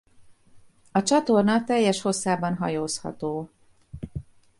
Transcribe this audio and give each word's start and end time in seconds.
A 0.91 1.03
csatorna 1.03 1.63
teljes 1.63 2.01
hosszában 2.01 2.55
hajózható. 2.55 3.49